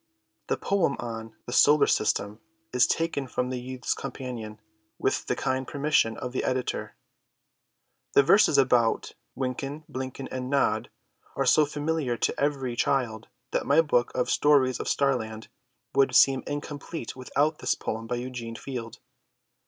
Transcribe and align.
The 0.47 0.57
poem 0.57 0.95
on 0.97 1.35
"The 1.45 1.53
Solar 1.53 1.85
System" 1.85 2.39
is 2.73 2.87
taken 2.87 3.27
from 3.27 3.51
the 3.51 3.59
Youth's 3.61 3.93
Companion, 3.93 4.59
with 4.97 5.27
the 5.27 5.35
kind 5.35 5.67
permission 5.67 6.17
of 6.17 6.31
the 6.31 6.43
editor. 6.43 6.95
The 8.13 8.23
verses 8.23 8.57
about 8.57 9.11
"Wynken, 9.37 9.83
Blynken, 9.87 10.27
and 10.31 10.49
Nod" 10.49 10.89
are 11.35 11.45
so 11.45 11.67
familiar 11.67 12.17
to 12.17 12.39
every 12.39 12.75
child 12.75 13.27
that 13.51 13.67
my 13.67 13.79
book 13.79 14.11
of 14.15 14.31
Stories 14.31 14.79
of 14.79 14.87
Starland 14.89 15.49
would 15.93 16.15
seem 16.15 16.41
incomplete 16.47 17.15
without 17.15 17.59
this 17.59 17.75
poem 17.75 18.07
by 18.07 18.15
Eugene 18.15 18.55
Field. 18.55 18.97